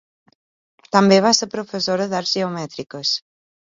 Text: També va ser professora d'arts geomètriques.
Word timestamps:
També 0.95 1.19
va 1.27 1.33
ser 1.41 1.49
professora 1.55 2.07
d'arts 2.15 2.33
geomètriques. 2.41 3.13